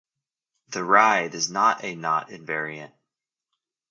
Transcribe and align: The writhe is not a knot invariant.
The 0.69 0.83
writhe 0.83 1.35
is 1.35 1.51
not 1.51 1.83
a 1.83 1.93
knot 1.93 2.29
invariant. 2.29 2.93